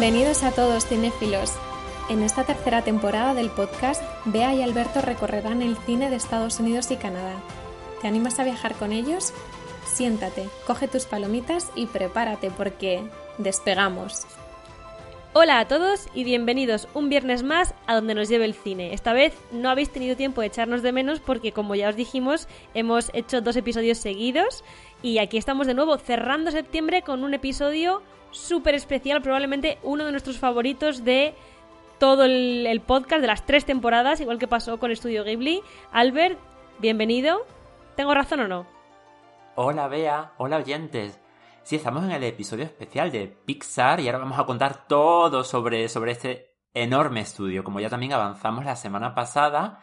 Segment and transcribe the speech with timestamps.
[0.00, 1.54] Bienvenidos a todos cinéfilos.
[2.08, 6.92] En esta tercera temporada del podcast, Bea y Alberto recorrerán el cine de Estados Unidos
[6.92, 7.34] y Canadá.
[8.00, 9.32] ¿Te animas a viajar con ellos?
[9.84, 13.02] Siéntate, coge tus palomitas y prepárate porque
[13.38, 14.24] despegamos.
[15.32, 18.94] Hola a todos y bienvenidos un viernes más a donde nos lleve el cine.
[18.94, 22.46] Esta vez no habéis tenido tiempo de echarnos de menos porque como ya os dijimos
[22.72, 24.62] hemos hecho dos episodios seguidos
[25.02, 30.10] y aquí estamos de nuevo cerrando septiembre con un episodio súper especial, probablemente uno de
[30.10, 31.34] nuestros favoritos de
[31.98, 35.62] todo el, podcast, de las tres temporadas, igual que pasó con Estudio Ghibli.
[35.92, 36.38] Albert,
[36.78, 37.44] bienvenido.
[37.96, 38.66] ¿Tengo razón o no?
[39.56, 41.20] Hola Bea, hola oyentes.
[41.64, 45.88] Sí, estamos en el episodio especial de Pixar y ahora vamos a contar todo sobre,
[45.88, 49.80] sobre este enorme estudio, como ya también avanzamos la semana pasada.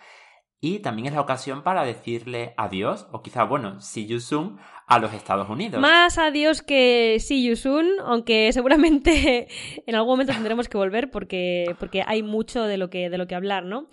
[0.65, 4.97] Y también es la ocasión para decirle adiós, o quizá, bueno, see you soon, a
[4.97, 5.79] los Estados Unidos.
[5.79, 9.47] Más adiós que see you soon, aunque seguramente
[9.85, 13.27] en algún momento tendremos que volver porque, porque hay mucho de lo, que, de lo
[13.27, 13.89] que hablar, ¿no?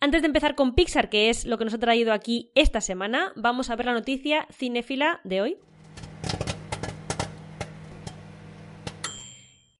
[0.00, 3.34] Antes de empezar con Pixar, que es lo que nos ha traído aquí esta semana,
[3.36, 5.58] vamos a ver la noticia cinéfila de hoy.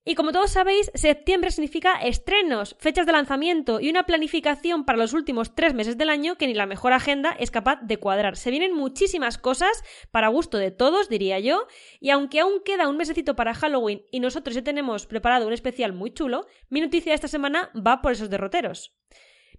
[0.07, 5.15] Y como todos sabéis, septiembre significa estrenos, fechas de lanzamiento y una planificación para los
[5.15, 8.37] últimos tres meses del año que ni la mejor agenda es capaz de cuadrar.
[8.37, 11.67] Se vienen muchísimas cosas para gusto de todos, diría yo,
[12.01, 15.95] y aunque aún queda un mesecito para Halloween y nosotros ya tenemos preparado un especial
[15.95, 18.93] muy chulo, mi noticia de esta semana va por esos derroteros.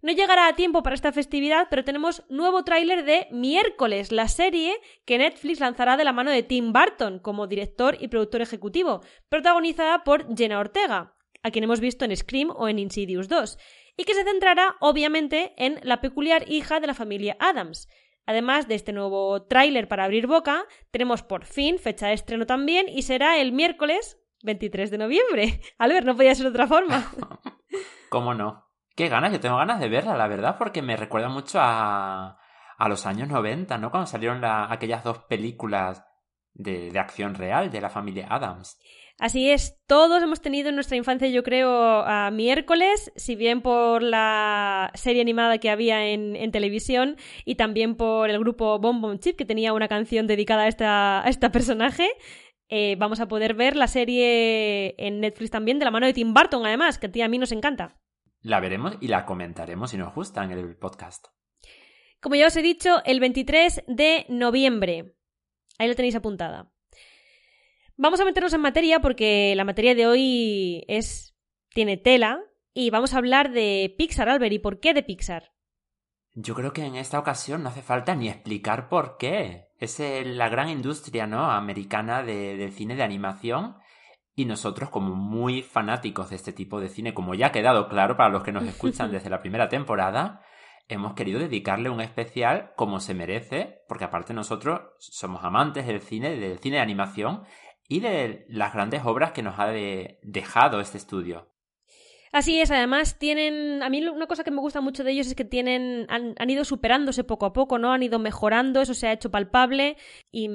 [0.06, 4.80] No llegará a tiempo para esta festividad, pero tenemos nuevo tráiler de Miércoles, la serie
[5.04, 10.04] que Netflix lanzará de la mano de Tim Burton como director y productor ejecutivo, protagonizada
[10.04, 13.58] por Jenna Ortega, a quien hemos visto en Scream o en Insidious 2,
[13.98, 17.90] y que se centrará obviamente en la peculiar hija de la familia Adams.
[18.28, 22.86] Además de este nuevo tráiler para abrir boca, tenemos por fin fecha de estreno también
[22.90, 25.62] y será el miércoles 23 de noviembre.
[25.80, 27.12] Albert, no podía ser de otra forma.
[28.10, 28.65] ¿Cómo no?
[28.96, 32.40] Qué ganas, yo tengo ganas de verla, la verdad, porque me recuerda mucho a,
[32.78, 33.92] a los años 90, ¿no?
[33.92, 36.06] Cuando salieron aquellas dos películas
[36.54, 38.80] de, de, acción real de la familia Adams.
[39.20, 44.02] Así es, todos hemos tenido en nuestra infancia, yo creo, a miércoles, si bien por
[44.02, 49.38] la serie animada que había en, en televisión y también por el grupo Bomb Chip,
[49.38, 52.10] que tenía una canción dedicada a esta, a este personaje.
[52.70, 56.34] Eh, vamos a poder ver la serie en Netflix también, de la mano de Tim
[56.34, 57.98] Burton, además, que a ti a mí nos encanta
[58.46, 61.26] la veremos y la comentaremos si nos gusta en el podcast.
[62.22, 65.16] Como ya os he dicho, el 23 de noviembre.
[65.80, 66.72] Ahí lo tenéis apuntada.
[67.98, 71.36] Vamos a meternos en materia porque la materia de hoy es
[71.70, 72.40] tiene tela
[72.74, 75.52] y vamos a hablar de Pixar, Albert, ¿y por qué de Pixar?
[76.34, 79.70] Yo creo que en esta ocasión no hace falta ni explicar por qué.
[79.80, 81.50] Es la gran industria ¿no?
[81.50, 83.78] americana de, del cine de animación
[84.36, 88.18] y nosotros, como muy fanáticos de este tipo de cine, como ya ha quedado claro
[88.18, 90.42] para los que nos escuchan desde la primera temporada,
[90.88, 96.36] hemos querido dedicarle un especial como se merece, porque aparte nosotros somos amantes del cine,
[96.36, 97.44] del cine de animación
[97.88, 101.52] y de las grandes obras que nos ha dejado este estudio.
[102.32, 105.36] Así es, además tienen, a mí una cosa que me gusta mucho de ellos es
[105.36, 107.94] que tienen, han, han ido superándose poco a poco, ¿no?
[107.94, 109.96] Han ido mejorando, eso se ha hecho palpable
[110.34, 110.50] y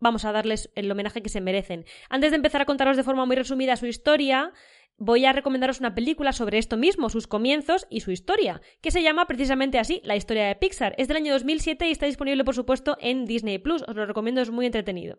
[0.00, 1.84] vamos a darles el homenaje que se merecen.
[2.08, 4.52] Antes de empezar a contaros de forma muy resumida su historia,
[4.98, 9.02] voy a recomendaros una película sobre esto mismo, sus comienzos y su historia, que se
[9.02, 10.94] llama precisamente así, La historia de Pixar.
[10.98, 13.82] Es del año 2007 y está disponible, por supuesto, en Disney Plus.
[13.86, 15.18] Os lo recomiendo, es muy entretenido.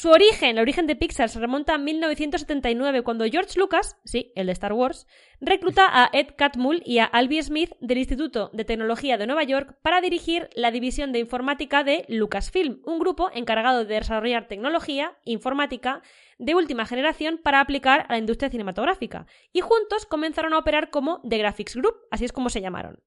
[0.00, 4.46] Su origen, el origen de Pixar, se remonta a 1979, cuando George Lucas, sí, el
[4.46, 5.06] de Star Wars,
[5.42, 9.76] recluta a Ed Catmull y a Albie Smith del Instituto de Tecnología de Nueva York
[9.82, 16.00] para dirigir la división de informática de Lucasfilm, un grupo encargado de desarrollar tecnología informática
[16.38, 21.20] de última generación para aplicar a la industria cinematográfica, y juntos comenzaron a operar como
[21.28, 23.02] The Graphics Group, así es como se llamaron.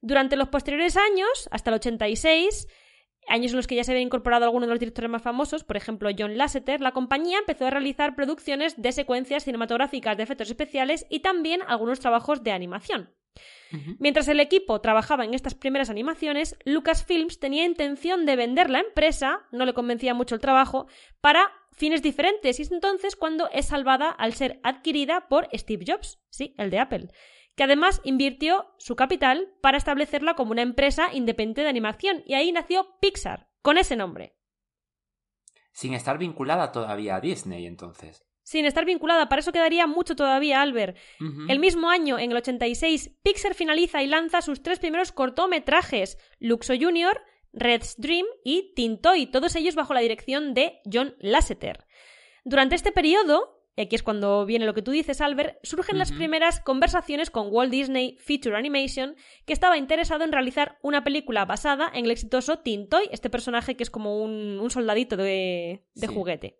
[0.00, 2.66] Durante los posteriores años, hasta el 86,
[3.28, 5.76] años en los que ya se había incorporado algunos de los directores más famosos, por
[5.76, 11.06] ejemplo John Lasseter, la compañía empezó a realizar producciones de secuencias cinematográficas de efectos especiales
[11.10, 13.10] y también algunos trabajos de animación.
[13.98, 19.40] Mientras el equipo trabajaba en estas primeras animaciones, Lucasfilms tenía intención de vender la empresa,
[19.50, 20.86] no le convencía mucho el trabajo,
[21.20, 26.18] para fines diferentes y es entonces cuando es salvada al ser adquirida por Steve Jobs,
[26.30, 27.08] sí, el de Apple
[27.56, 32.52] que además invirtió su capital para establecerla como una empresa independiente de animación, y ahí
[32.52, 34.36] nació Pixar, con ese nombre.
[35.72, 38.24] Sin estar vinculada todavía a Disney, entonces.
[38.42, 40.96] Sin estar vinculada, para eso quedaría mucho todavía, Albert.
[41.48, 46.74] El mismo año, en el 86, Pixar finaliza y lanza sus tres primeros cortometrajes, Luxo
[46.78, 47.20] Jr.,
[47.52, 51.86] Red's Dream y Tintoy, todos ellos bajo la dirección de John Lasseter.
[52.44, 56.10] Durante este periodo, y aquí es cuando viene lo que tú dices, Albert, surgen las
[56.10, 61.90] primeras conversaciones con Walt Disney Feature Animation, que estaba interesado en realizar una película basada
[61.92, 66.58] en el exitoso Tintoy, este personaje que es como un, soldadito de, juguete.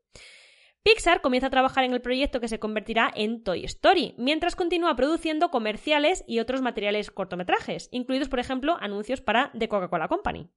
[0.82, 4.94] Pixar comienza a trabajar en el proyecto que se convertirá en Toy Story, mientras continúa
[4.94, 10.50] produciendo comerciales y otros materiales cortometrajes, incluidos por ejemplo anuncios para The Coca-Cola Company.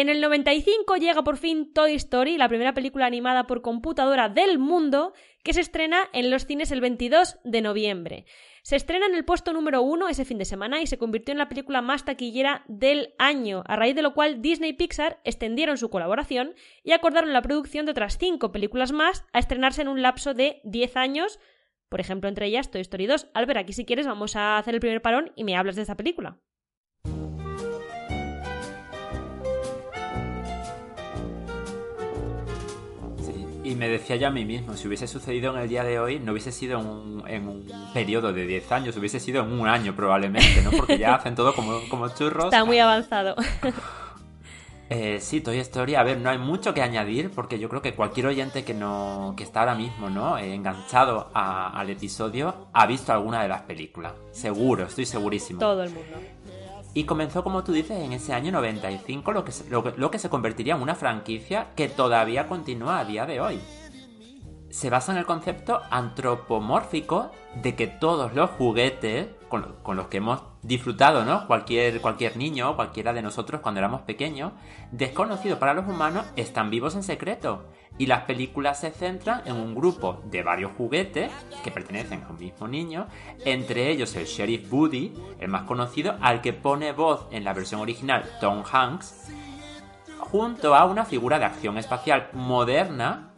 [0.00, 4.58] En el 95 llega por fin Toy Story, la primera película animada por computadora del
[4.58, 5.12] mundo,
[5.44, 8.24] que se estrena en los cines el 22 de noviembre.
[8.62, 11.38] Se estrena en el puesto número uno ese fin de semana y se convirtió en
[11.38, 15.76] la película más taquillera del año, a raíz de lo cual Disney y Pixar extendieron
[15.76, 20.00] su colaboración y acordaron la producción de otras cinco películas más a estrenarse en un
[20.00, 21.38] lapso de 10 años,
[21.90, 23.26] por ejemplo, entre ellas Toy Story 2.
[23.34, 25.98] Albert, aquí si quieres vamos a hacer el primer parón y me hablas de esta
[25.98, 26.40] película.
[33.70, 36.18] Y me decía yo a mí mismo, si hubiese sucedido en el día de hoy,
[36.18, 36.80] no hubiese sido
[37.28, 40.72] en un, periodo de 10 años, hubiese sido en un año probablemente, ¿no?
[40.72, 42.46] Porque ya hacen todo como, como churros.
[42.46, 43.36] Está muy avanzado.
[44.92, 47.94] Eh, sí, Toy Story, a ver, no hay mucho que añadir porque yo creo que
[47.94, 50.36] cualquier oyente que no que está ahora mismo, ¿no?
[50.36, 54.14] Eh, enganchado al episodio ha visto alguna de las películas.
[54.32, 55.60] Seguro, estoy segurísimo.
[55.60, 56.16] Todo el mundo.
[56.92, 60.28] Y comenzó, como tú dices, en ese año 95, lo que, se, lo, que se
[60.28, 63.60] convertiría en una franquicia que todavía continúa a día de hoy.
[64.70, 67.30] Se basa en el concepto antropomórfico
[67.62, 71.46] de que todos los juguetes con, los que hemos disfrutado, ¿no?
[71.46, 74.52] Cualquier, cualquier niño, cualquiera de nosotros cuando éramos pequeños,
[74.92, 77.66] desconocidos para los humanos, están vivos en secreto
[78.00, 81.30] y las películas se centran en un grupo de varios juguetes
[81.62, 83.08] que pertenecen a un mismo niño,
[83.44, 87.78] entre ellos el Sheriff Woody, el más conocido, al que pone voz en la versión
[87.82, 89.28] original Tom Hanks,
[90.18, 93.34] junto a una figura de acción espacial moderna,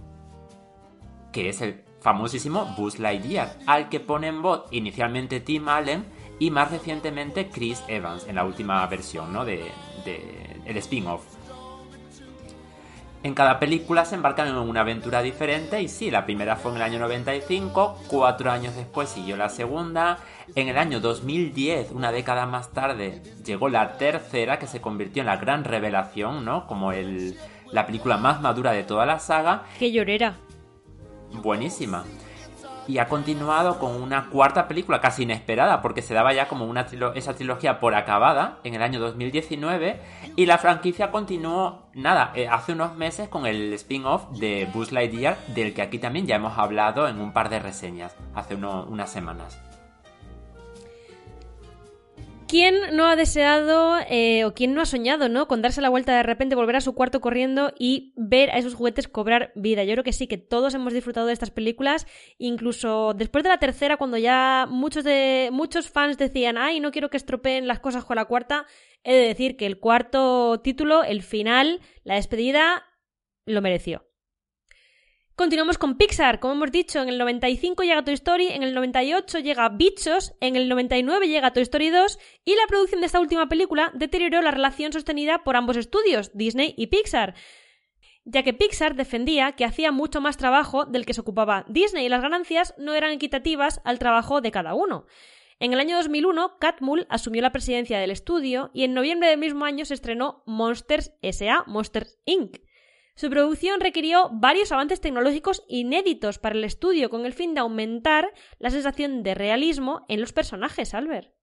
[1.32, 6.04] que es el famosísimo Buzz Lightyear, al que pone en voz inicialmente Tim Allen
[6.38, 9.44] y más recientemente Chris Evans en la última versión, ¿no?
[9.44, 9.72] De
[10.64, 11.24] el spin-off.
[13.24, 16.78] En cada película se embarcan en una aventura diferente y sí, la primera fue en
[16.78, 20.18] el año 95, cuatro años después siguió la segunda,
[20.56, 25.26] en el año 2010, una década más tarde, llegó la tercera que se convirtió en
[25.26, 26.66] la gran revelación, ¿no?
[26.66, 27.38] Como el,
[27.70, 29.66] la película más madura de toda la saga.
[29.78, 30.38] ¡Qué llorera!
[31.32, 32.04] Buenísima
[32.88, 36.86] y ha continuado con una cuarta película casi inesperada porque se daba ya como una
[37.14, 40.00] esa trilogía por acabada en el año 2019
[40.36, 45.36] y la franquicia continuó nada eh, hace unos meses con el spin-off de Buzz Lightyear
[45.48, 49.58] del que aquí también ya hemos hablado en un par de reseñas hace unas semanas.
[52.52, 55.48] ¿Quién no ha deseado eh, o quién no ha soñado, ¿no?
[55.48, 58.74] Con darse la vuelta de repente, volver a su cuarto corriendo y ver a esos
[58.74, 59.84] juguetes cobrar vida.
[59.84, 62.06] Yo creo que sí, que todos hemos disfrutado de estas películas,
[62.36, 67.08] incluso después de la tercera, cuando ya muchos de muchos fans decían, ay, no quiero
[67.08, 68.66] que estropeen las cosas con la cuarta.
[69.02, 72.84] He de decir que el cuarto título, el final, la despedida,
[73.46, 74.11] lo mereció.
[75.34, 79.38] Continuamos con Pixar, como hemos dicho, en el 95 llega Toy Story, en el 98
[79.38, 83.48] llega Bichos, en el 99 llega Toy Story 2 y la producción de esta última
[83.48, 87.34] película deterioró la relación sostenida por ambos estudios, Disney y Pixar,
[88.26, 92.10] ya que Pixar defendía que hacía mucho más trabajo del que se ocupaba Disney y
[92.10, 95.06] las ganancias no eran equitativas al trabajo de cada uno.
[95.58, 99.64] En el año 2001, Catmull asumió la presidencia del estudio y en noviembre del mismo
[99.64, 102.58] año se estrenó Monsters S.A., Monsters Inc.,
[103.14, 108.32] su producción requirió varios avances tecnológicos inéditos para el estudio con el fin de aumentar
[108.58, 111.34] la sensación de realismo en los personajes, Albert.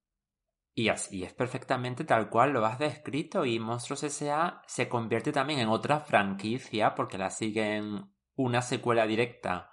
[0.73, 4.61] Y así es perfectamente tal cual lo has descrito y Monstruos S.A.
[4.65, 9.69] se convierte también en otra franquicia porque la siguen una secuela directa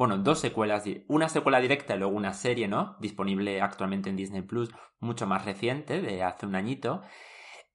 [0.00, 2.96] bueno, dos secuelas, una secuela directa y luego una serie, ¿no?
[3.00, 7.02] Disponible actualmente en Disney Plus, mucho más reciente, de hace un añito.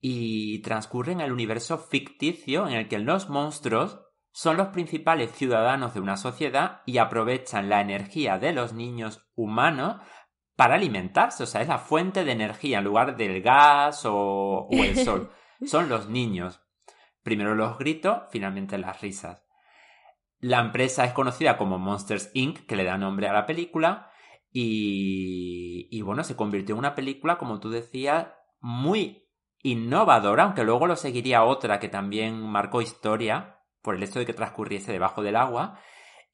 [0.08, 5.96] Y transcurre en el universo ficticio en el que los monstruos son los principales ciudadanos
[5.96, 9.96] de una sociedad y aprovechan la energía de los niños humanos
[10.56, 11.42] para alimentarse.
[11.42, 15.32] O sea, es la fuente de energía en lugar del gas o, o el sol.
[15.66, 16.62] Son los niños.
[17.24, 19.44] Primero los gritos, finalmente las risas.
[20.38, 24.12] La empresa es conocida como Monsters Inc., que le da nombre a la película.
[24.52, 28.28] Y, y bueno, se convirtió en una película, como tú decías,
[28.60, 29.25] muy
[29.65, 34.34] innovadora, aunque luego lo seguiría otra que también marcó historia por el hecho de que
[34.34, 35.79] transcurriese debajo del agua.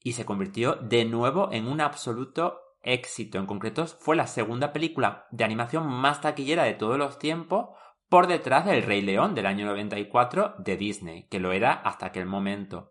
[0.03, 3.37] Y se convirtió de nuevo en un absoluto éxito.
[3.37, 7.69] En concreto, fue la segunda película de animación más taquillera de todos los tiempos,
[8.09, 12.25] por detrás del Rey León del año 94 de Disney, que lo era hasta aquel
[12.25, 12.90] momento.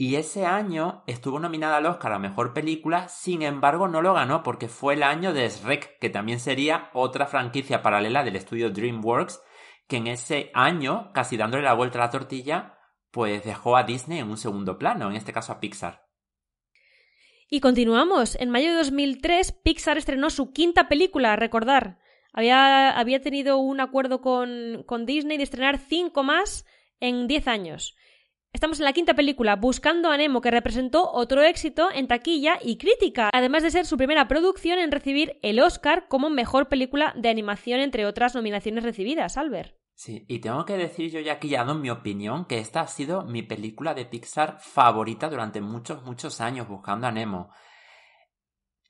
[0.00, 4.44] Y ese año estuvo nominada al Oscar a Mejor Película, sin embargo no lo ganó
[4.44, 9.42] porque fue el año de Shrek, que también sería otra franquicia paralela del estudio DreamWorks,
[9.88, 12.78] que en ese año, casi dándole la vuelta a la tortilla,
[13.10, 16.06] pues dejó a Disney en un segundo plano, en este caso a Pixar.
[17.50, 18.36] Y continuamos.
[18.36, 21.98] En mayo de 2003, Pixar estrenó su quinta película, a recordar.
[22.32, 26.66] Había, había tenido un acuerdo con, con Disney de estrenar cinco más
[27.00, 27.96] en diez años.
[28.58, 32.76] Estamos en la quinta película, Buscando a Nemo, que representó otro éxito en taquilla y
[32.76, 37.28] crítica, además de ser su primera producción en recibir el Oscar como mejor película de
[37.28, 39.76] animación, entre otras nominaciones recibidas, Albert.
[39.94, 42.88] Sí, y tengo que decir yo ya aquí ya dado mi opinión que esta ha
[42.88, 47.52] sido mi película de Pixar favorita durante muchos, muchos años, Buscando a Nemo.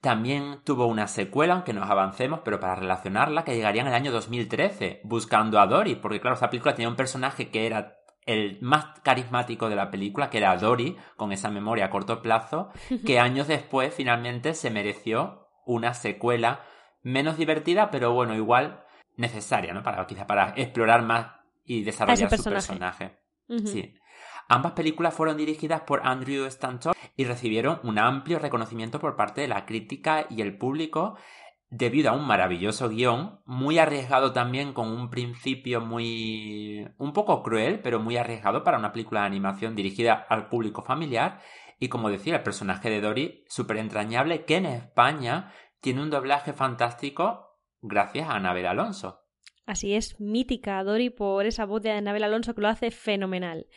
[0.01, 4.11] También tuvo una secuela, aunque nos avancemos, pero para relacionarla, que llegaría en el año
[4.11, 7.98] 2013, Buscando a Dory, porque claro, esta película tenía un personaje que era
[8.29, 12.69] el más carismático de la película, que era Dory, con esa memoria a corto plazo,
[13.05, 16.63] que años después finalmente se mereció una secuela
[17.01, 18.83] menos divertida, pero bueno, igual
[19.17, 19.83] necesaria, ¿no?
[19.83, 21.27] Para, quizá para explorar más
[21.65, 23.17] y desarrollar su personaje.
[23.65, 23.95] Sí.
[24.47, 29.47] Ambas películas fueron dirigidas por Andrew Stanton y recibieron un amplio reconocimiento por parte de
[29.47, 31.17] la crítica y el público
[31.69, 36.87] debido a un maravilloso guion, muy arriesgado también con un principio muy...
[36.97, 41.39] un poco cruel, pero muy arriesgado para una película de animación dirigida al público familiar,
[41.79, 46.53] y como decía, el personaje de Dory, súper entrañable, que en España tiene un doblaje
[46.53, 49.21] fantástico gracias a Anabel Alonso.
[49.65, 53.67] Así es, mítica Dory por esa voz de Anabel Alonso que lo hace fenomenal.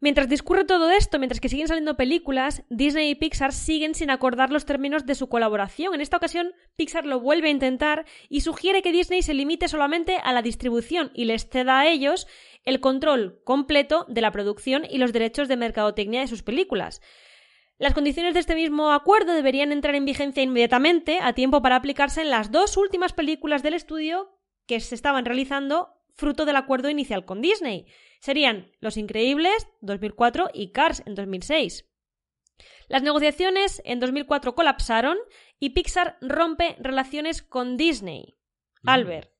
[0.00, 4.50] Mientras discurre todo esto, mientras que siguen saliendo películas, Disney y Pixar siguen sin acordar
[4.50, 5.92] los términos de su colaboración.
[5.92, 10.18] En esta ocasión, Pixar lo vuelve a intentar y sugiere que Disney se limite solamente
[10.22, 12.28] a la distribución y les ceda a ellos
[12.64, 17.00] el control completo de la producción y los derechos de mercadotecnia de sus películas.
[17.78, 22.22] Las condiciones de este mismo acuerdo deberían entrar en vigencia inmediatamente, a tiempo para aplicarse
[22.22, 24.30] en las dos últimas películas del estudio
[24.66, 27.86] que se estaban realizando fruto del acuerdo inicial con Disney.
[28.20, 31.88] Serían Los Increíbles 2004 y Cars en 2006.
[32.88, 35.18] Las negociaciones en 2004 colapsaron
[35.58, 38.38] y Pixar rompe relaciones con Disney.
[38.82, 38.88] Mm.
[38.88, 39.30] Albert.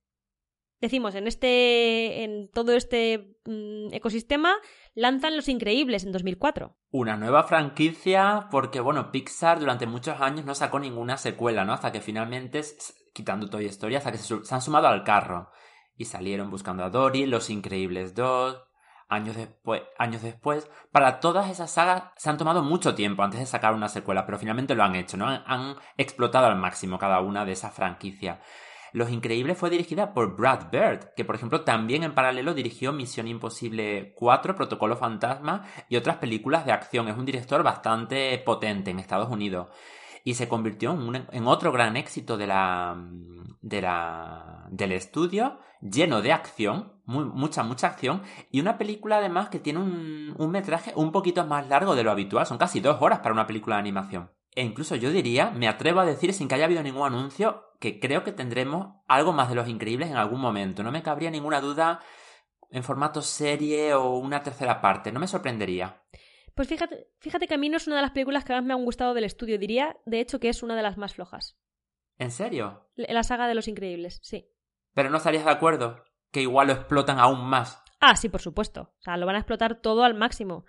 [0.81, 2.23] Decimos, en este.
[2.23, 4.55] en todo este mm, ecosistema
[4.95, 6.77] lanzan Los Increíbles en 2004.
[6.91, 11.73] Una nueva franquicia, porque bueno, Pixar durante muchos años no sacó ninguna secuela, ¿no?
[11.73, 12.63] Hasta que finalmente,
[13.13, 15.51] quitando toda historia, hasta que se, se han sumado al carro.
[15.97, 18.68] Y salieron buscando a Dory, Los Increíbles 2,
[19.09, 23.47] años después, años después, para todas esas sagas se han tomado mucho tiempo antes de
[23.47, 25.27] sacar una secuela, pero finalmente lo han hecho, ¿no?
[25.27, 28.38] Han, explotado al máximo cada una de esas franquicias.
[28.93, 33.29] Los Increíbles fue dirigida por Brad Bird, que por ejemplo también en paralelo dirigió Misión
[33.29, 37.09] Imposible 4, Protocolo Fantasma y otras películas de acción.
[37.09, 39.69] Es un director bastante potente en Estados Unidos
[40.25, 42.97] y se convirtió en, otro gran éxito de la,
[43.61, 49.59] de la, del estudio, lleno de acción, mucha, mucha acción, y una película además que
[49.59, 53.21] tiene un, un metraje un poquito más largo de lo habitual, son casi dos horas
[53.21, 54.31] para una película de animación.
[54.55, 58.00] E incluso yo diría, me atrevo a decir sin que haya habido ningún anuncio, que
[58.00, 60.83] creo que tendremos algo más de los increíbles en algún momento.
[60.83, 62.00] No me cabría ninguna duda
[62.71, 66.03] en formato serie o una tercera parte, no me sorprendería.
[66.55, 68.75] Pues fíjate, fíjate que a mí no es una de las películas que más me
[68.75, 69.59] han gustado del estudio.
[69.59, 71.57] Diría, de hecho, que es una de las más flojas.
[72.19, 72.91] ¿En serio?
[72.97, 74.50] La saga de Los Increíbles, sí.
[74.93, 77.83] Pero no estarías de acuerdo que igual lo explotan aún más.
[78.01, 78.93] Ah, sí, por supuesto.
[78.99, 80.65] O sea, lo van a explotar todo al máximo.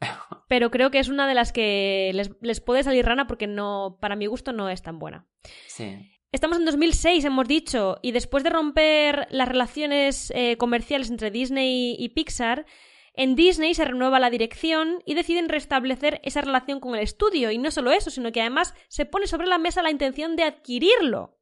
[0.48, 3.98] Pero creo que es una de las que les, les, puede salir rana porque no,
[4.00, 5.26] para mi gusto no es tan buena.
[5.66, 5.96] Sí.
[6.30, 11.96] Estamos en 2006, hemos dicho, y después de romper las relaciones eh, comerciales entre Disney
[11.98, 12.66] y Pixar,
[13.14, 17.50] En Disney se renueva la dirección y deciden restablecer esa relación con el estudio.
[17.50, 20.44] Y no solo eso, sino que además se pone sobre la mesa la intención de
[20.44, 21.37] adquirirlo.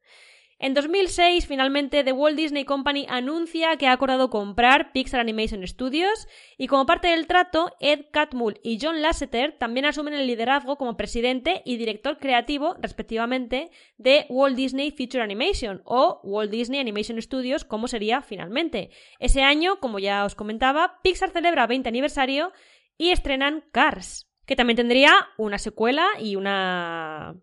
[0.58, 6.26] En 2006, finalmente, The Walt Disney Company anuncia que ha acordado comprar Pixar Animation Studios
[6.56, 10.96] y como parte del trato, Ed Catmull y John Lasseter también asumen el liderazgo como
[10.96, 17.66] presidente y director creativo, respectivamente, de Walt Disney Feature Animation o Walt Disney Animation Studios,
[17.66, 18.88] como sería finalmente.
[19.18, 22.52] Ese año, como ya os comentaba, Pixar celebra 20 aniversario
[22.96, 27.36] y estrenan Cars, que también tendría una secuela y una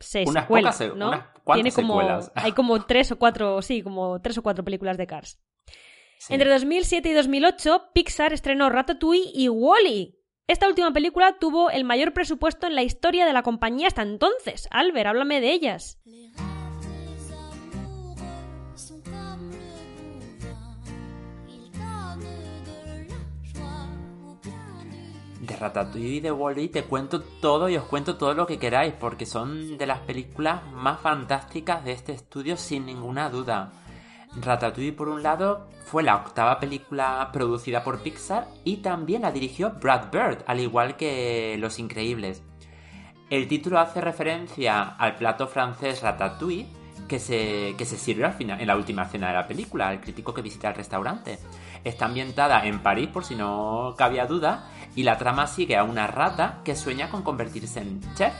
[0.00, 1.24] secuelas, ¿no?
[1.54, 2.00] Tiene como,
[2.34, 5.40] hay como tres o cuatro, sí, como tres o cuatro películas de Cars.
[6.28, 10.18] Entre 2007 y 2008, Pixar estrenó Ratatouille y Wally.
[10.48, 14.68] Esta última película tuvo el mayor presupuesto en la historia de la compañía hasta entonces.
[14.70, 16.00] Albert, háblame de ellas.
[25.58, 29.78] Ratatouille de Wally te cuento todo y os cuento todo lo que queráis, porque son
[29.78, 33.72] de las películas más fantásticas de este estudio sin ninguna duda.
[34.40, 39.72] Ratatouille, por un lado, fue la octava película producida por Pixar y también la dirigió
[39.80, 42.42] Brad Bird, al igual que Los Increíbles.
[43.30, 46.66] El título hace referencia al plato francés Ratatouille
[47.08, 50.00] que se, que se sirve al final, en la última escena de la película, al
[50.00, 51.38] crítico que visita el restaurante.
[51.84, 56.08] Está ambientada en París, por si no cabía duda, y la trama sigue a una
[56.08, 58.34] rata que sueña con convertirse en chef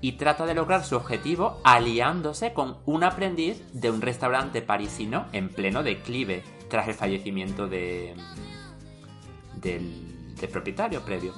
[0.00, 5.50] y trata de lograr su objetivo aliándose con un aprendiz de un restaurante parisino en
[5.50, 8.14] pleno declive tras el fallecimiento de,
[9.56, 11.34] del, del propietario previo.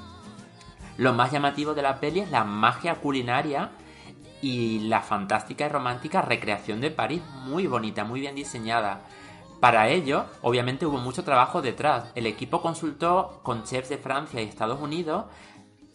[0.98, 3.70] Lo más llamativo de la peli es la magia culinaria
[4.42, 9.00] y la fantástica y romántica recreación de París, muy bonita, muy bien diseñada.
[9.60, 12.10] Para ello, obviamente hubo mucho trabajo detrás.
[12.14, 15.26] El equipo consultó con chefs de Francia y Estados Unidos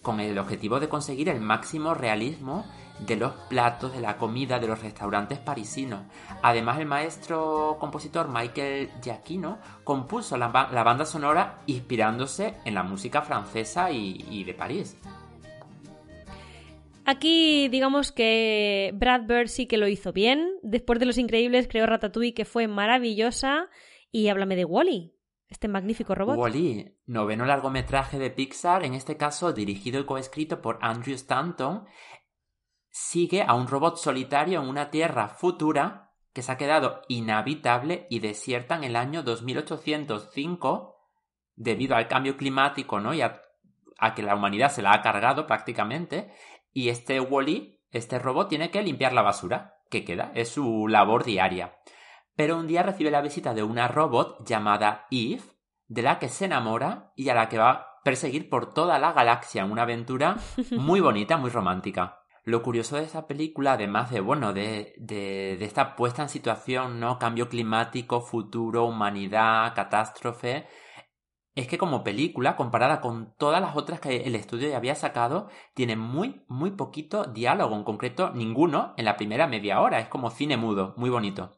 [0.04, 2.64] con el objetivo de conseguir el máximo realismo
[3.00, 6.02] de los platos, de la comida, de los restaurantes parisinos.
[6.44, 13.90] Además, el maestro compositor Michael Giacchino compuso la, banda sonora inspirándose en la música francesa
[13.90, 14.96] y de París.
[17.06, 20.54] Aquí digamos que Brad Bird sí que lo hizo bien.
[20.64, 23.70] Después de Los Increíbles creó Ratatouille que fue maravillosa.
[24.12, 25.14] Y háblame de Wally,
[25.50, 26.38] este magnífico robot.
[26.38, 31.86] Wally, noveno largometraje de Pixar, en este caso dirigido y coescrito por Andrew Stanton,
[32.90, 38.20] sigue a un robot solitario en una tierra futura que se ha quedado inhabitable y
[38.20, 40.96] desierta en el año 2805
[41.56, 43.14] debido al cambio climático ¿no?
[43.14, 43.42] y a,
[43.98, 46.32] a que la humanidad se la ha cargado prácticamente
[46.76, 50.34] y este Wally, este robot, tiene que limpiar la basura que queda.
[50.36, 51.78] Es su labor diaria.
[52.36, 55.42] Pero un día recibe la visita de una robot llamada Eve,
[55.88, 59.14] de la que se enamora y a la que va a perseguir por toda la
[59.14, 60.36] galaxia en una aventura
[60.72, 62.20] muy bonita, muy romántica.
[62.44, 67.00] Lo curioso de esa película, además de, bueno, de, de, de, esta puesta en situación,
[67.00, 67.18] ¿no?
[67.18, 70.68] Cambio climático, futuro, humanidad, catástrofe,
[71.56, 75.50] es que como película, comparada con todas las otras que el estudio ya había sacado,
[75.74, 80.32] tiene muy, muy poquito diálogo, en concreto ninguno en la primera media hora, es como
[80.32, 81.58] cine mudo, muy bonito.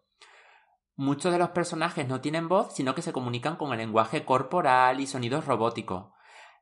[0.95, 4.99] Muchos de los personajes no tienen voz, sino que se comunican con el lenguaje corporal
[4.99, 6.11] y sonidos robóticos.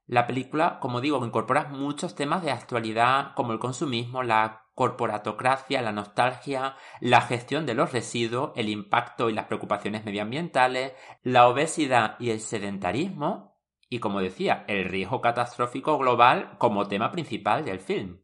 [0.07, 5.91] La película, como digo, incorpora muchos temas de actualidad como el consumismo, la corporatocracia, la
[5.91, 12.29] nostalgia, la gestión de los residuos, el impacto y las preocupaciones medioambientales, la obesidad y
[12.29, 13.57] el sedentarismo,
[13.89, 18.19] y como decía, el riesgo catastrófico global como tema principal del film.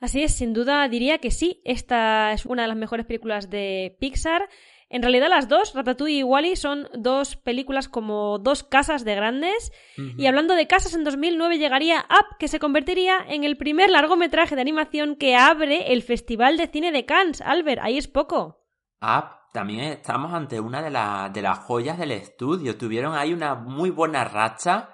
[0.00, 3.96] Así es, sin duda diría que sí, esta es una de las mejores películas de
[3.98, 4.48] Pixar.
[4.88, 9.72] En realidad las dos, Ratatouille y Wally, son dos películas como dos casas de grandes.
[10.16, 14.54] Y hablando de casas, en 2009 llegaría Up, que se convertiría en el primer largometraje
[14.54, 17.40] de animación que abre el Festival de Cine de Cannes.
[17.40, 18.64] Albert, ahí es poco.
[19.02, 20.90] Up, también estamos ante una de,
[21.32, 22.78] de las joyas del estudio.
[22.78, 24.90] Tuvieron ahí una muy buena racha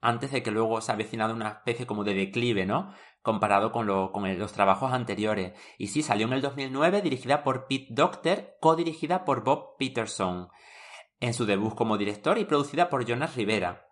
[0.00, 2.94] antes de que luego se avecinado una especie como de declive, ¿no?
[3.24, 5.54] Comparado con, los trabajos anteriores.
[5.78, 10.50] Y sí, salió en el 2009 dirigida por Pete Docter, co-dirigida por Bob Peterson,
[11.20, 13.88] en su debut como director y producida por Jonas Rivera.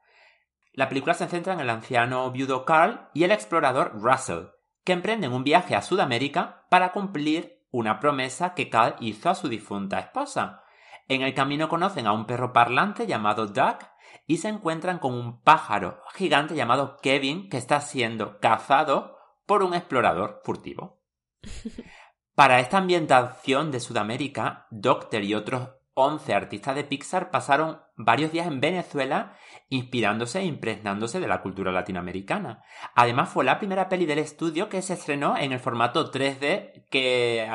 [0.74, 4.48] La película se centra en el anciano viudo Carl y el explorador Russell,
[4.84, 9.48] que emprenden un viaje a Sudamérica para cumplir una promesa que Carl hizo a su
[9.48, 10.62] difunta esposa.
[11.08, 13.86] En el camino conocen a un perro parlante llamado Duck
[14.26, 19.74] y se encuentran con un pájaro gigante llamado Kevin que está siendo cazado por un
[19.74, 21.02] explorador furtivo.
[22.34, 28.46] Para esta ambientación de Sudamérica, Doctor y otros 11 artistas de Pixar pasaron varios días
[28.46, 29.36] en Venezuela
[29.68, 32.62] inspirándose e impregnándose de la cultura latinoamericana.
[32.94, 37.46] Además fue la primera peli del estudio que se estrenó en el formato 3D que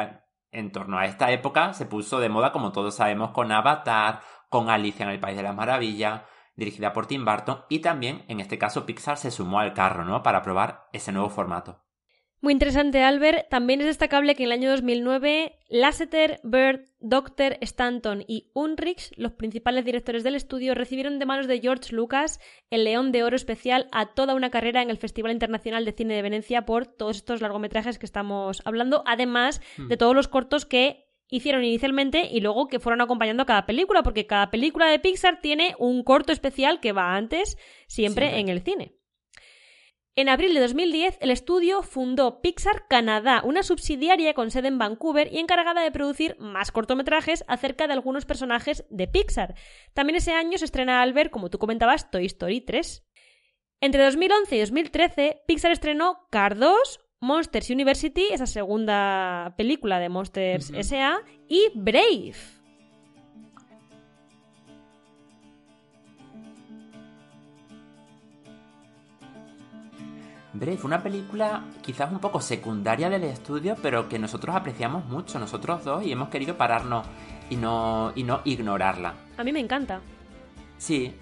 [0.52, 4.70] en torno a esta época se puso de moda, como todos sabemos, con Avatar, con
[4.70, 6.22] Alicia en el País de las Maravillas,
[6.58, 10.24] dirigida por Tim Burton, y también, en este caso, Pixar se sumó al carro, ¿no?
[10.24, 11.88] Para probar ese nuevo formato.
[12.40, 13.50] Muy interesante, Albert.
[13.50, 19.32] También es destacable que en el año 2009 Lasseter, Bird, Doctor, Stanton y Unrich, los
[19.32, 22.40] principales directores del estudio, recibieron de manos de George Lucas
[22.70, 26.14] el León de Oro especial a toda una carrera en el Festival Internacional de Cine
[26.14, 29.98] de Venecia por todos estos largometrajes que estamos hablando, además de hmm.
[29.98, 34.28] todos los cortos que hicieron inicialmente y luego que fueron acompañando a cada película, porque
[34.28, 38.40] cada película de Pixar tiene un corto especial que va antes, siempre.
[38.40, 38.94] en el cine.
[40.16, 45.32] En abril de 2010, el estudio fundó Pixar Canadá, una subsidiaria con sede en Vancouver
[45.32, 49.54] y encargada de producir más cortometrajes acerca de algunos personajes de Pixar.
[49.94, 53.06] También ese año se estrena al ver, como tú comentabas, Toy Story 3.
[53.80, 60.70] Entre 2011 y 2013, Pixar estrenó Car 2, Monsters University, esa segunda película de Monsters
[60.70, 62.36] S.A., y Brave.
[70.54, 75.84] Brave, una película quizás un poco secundaria del estudio, pero que nosotros apreciamos mucho, nosotros
[75.84, 77.08] dos, y hemos querido pararnos
[77.50, 79.16] y no, y no ignorarla.
[79.38, 80.02] A mí me encanta.
[80.78, 81.14] Sí,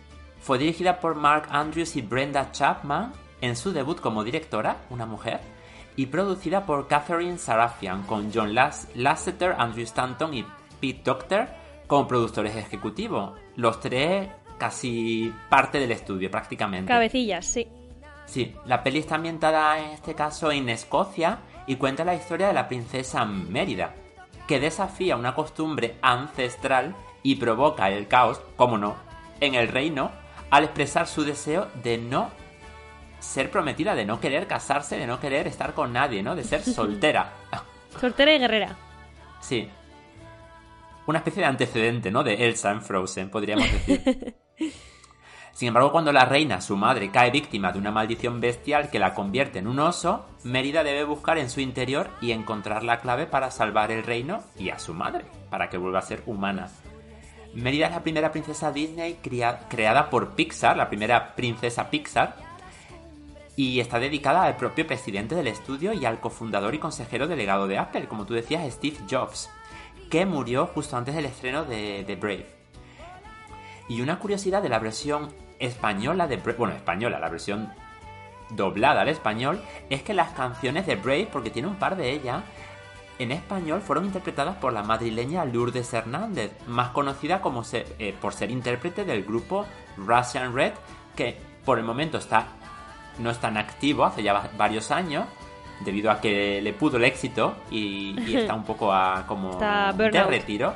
[0.41, 5.54] fue dirigida por Mark Andrews y Brenda Chapman en su debut como directora, una mujer,
[5.95, 10.45] y producida por Catherine Sarafian con John Lasseter, Andrew Stanton y
[10.79, 11.47] Pete Doctor
[11.87, 13.39] como productores ejecutivos.
[13.55, 16.87] Los tres casi parte del estudio prácticamente.
[16.87, 17.67] Cabecillas, sí.
[18.25, 22.53] Sí, la peli está ambientada en este caso en Escocia y cuenta la historia de
[22.53, 23.93] la princesa Mérida,
[24.47, 28.95] que desafía una costumbre ancestral y provoca el caos, como no,
[29.41, 30.11] en el reino
[30.49, 32.29] al expresar su deseo de no
[33.19, 36.35] ser prometida, de no querer casarse, de no querer estar con nadie, ¿no?
[36.35, 37.33] De ser soltera.
[37.99, 38.75] soltera y guerrera.
[39.41, 39.69] Sí.
[41.07, 42.23] Una especie de antecedente, ¿no?
[42.23, 44.35] De Elsa en Frozen, podríamos decir.
[45.55, 49.13] Sin embargo, cuando la reina, su madre, cae víctima de una maldición bestial que la
[49.13, 53.51] convierte en un oso, Mérida debe buscar en su interior y encontrar la clave para
[53.51, 56.67] salvar el reino y a su madre, para que vuelva a ser humana.
[57.53, 62.35] Mérida es la primera princesa Disney creada por Pixar, la primera princesa Pixar,
[63.55, 67.77] y está dedicada al propio presidente del estudio y al cofundador y consejero delegado de
[67.77, 69.49] Apple, como tú decías, Steve Jobs,
[70.09, 72.47] que murió justo antes del estreno de, Brave.
[73.87, 77.71] Y una curiosidad de la versión española de Brave, bueno, española, la versión
[78.49, 82.43] doblada al español, es que las canciones de Brave, porque tiene un par de ellas,
[83.17, 88.51] en español fueron interpretadas por la madrileña Lourdes Hernández, más conocida como eh, por ser
[88.51, 89.65] intérprete del grupo
[89.95, 90.73] Russian Red,
[91.15, 92.47] que por el momento está
[93.19, 95.25] no es tan activo hace ya varios años,
[95.83, 100.73] debido a que le pudo el éxito y, está un poco a, como de retiro.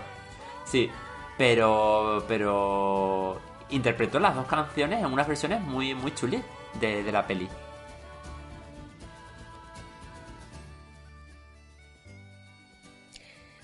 [0.65, 0.89] Sí,
[1.37, 6.41] pero pero interpretó las dos canciones en unas versiones muy, muy chulis
[6.79, 7.47] de, la peli.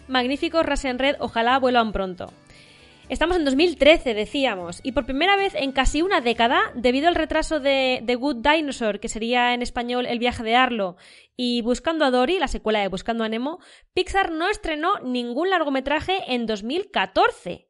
[0.07, 2.31] Magnífico Russian Red, ojalá vuelvan pronto.
[3.07, 7.59] Estamos en 2013, decíamos, y por primera vez en casi una década, debido al retraso
[7.59, 10.97] de The Good Dinosaur, que sería en español El viaje de Arlo,
[11.37, 13.59] y Buscando a Dory, la secuela de Buscando a Nemo,
[13.93, 17.69] Pixar no estrenó ningún largometraje en 2014.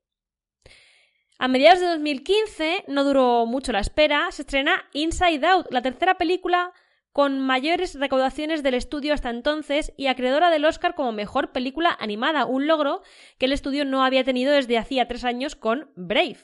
[1.38, 6.17] A mediados de 2015, no duró mucho la espera, se estrena Inside Out, la tercera
[6.17, 6.71] película
[7.15, 12.43] con mayores recaudaciones del estudio hasta entonces y acreedora del Oscar como mejor película animada,
[12.43, 13.04] un logro
[13.38, 16.39] que el estudio no había tenido desde hacía tres años con Brave.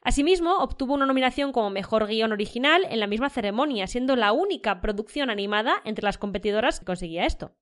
[0.00, 4.80] Asimismo, obtuvo una nominación como mejor guion original en la misma ceremonia, siendo la única
[4.80, 7.56] producción animada entre las competidoras que conseguía esto.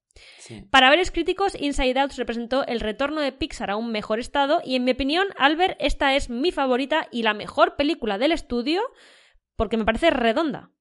[0.70, 4.77] Para varios críticos, Inside Out representó el retorno de Pixar a un mejor estado y
[4.77, 8.83] en mi opinión, Albert, esta es mi favorita y la mejor película del estudio
[9.57, 10.73] porque me parece redonda.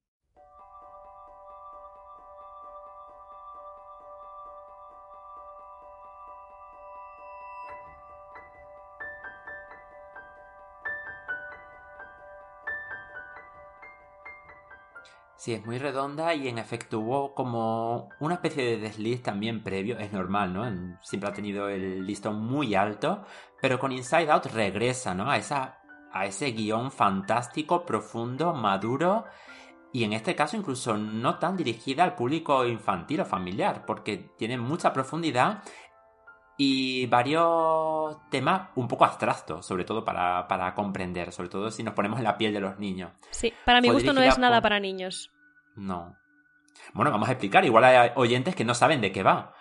[15.39, 19.97] Sí, es muy redonda y en efecto hubo como una especie de desliz también previo,
[19.97, 20.99] es normal, ¿no?
[21.02, 23.23] Siempre ha tenido el listón muy alto,
[23.62, 25.32] pero con Inside Out regresa, ¿no?
[25.32, 25.80] A, esa,
[26.12, 29.23] a ese guion fantástico, profundo, maduro
[29.93, 34.58] y en este caso incluso no tan dirigida al público infantil o familiar, porque tiene
[34.58, 35.63] mucha profundidad
[36.62, 41.93] y varios temas un poco abstractos, sobre todo para, para, comprender, sobre todo si nos
[41.93, 43.13] ponemos en la piel de los niños.
[43.30, 45.32] Sí, para mi gusto no es nada para niños.
[45.78, 46.17] No.
[46.93, 49.54] Bueno, vamos a explicar, igual hay oyentes que no saben de qué va.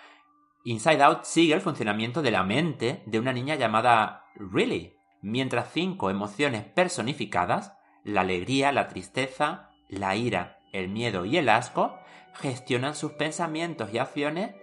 [0.65, 6.11] Inside Out sigue el funcionamiento de la mente de una niña llamada Really, mientras cinco
[6.11, 11.97] emociones personificadas, la alegría, la tristeza, la ira, el miedo y el asco,
[12.35, 14.57] gestionan sus pensamientos y acciones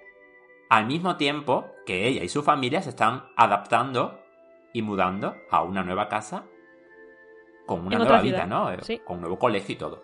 [0.69, 4.19] al mismo tiempo que ella y su familia se están adaptando
[4.73, 6.45] y mudando a una nueva casa
[7.65, 8.69] con una nueva vida, ¿no?
[9.03, 10.03] Con un nuevo colegio y todo.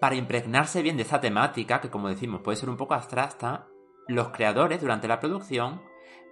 [0.00, 3.68] Para impregnarse bien de esa temática, que como decimos puede ser un poco abstracta,
[4.08, 5.80] los creadores durante la producción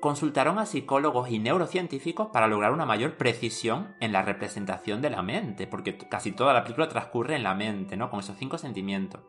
[0.01, 5.23] consultaron a psicólogos y neurocientíficos para lograr una mayor precisión en la representación de la
[5.23, 8.11] mente, porque casi toda la película transcurre en la mente, ¿no?
[8.11, 9.21] Con esos cinco sentimientos.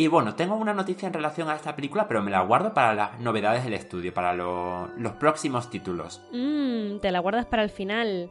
[0.00, 2.94] Y bueno, tengo una noticia en relación a esta película, pero me la guardo para
[2.94, 6.22] las novedades del estudio, para los próximos títulos.
[6.32, 8.30] Mmm, te la guardas para el final.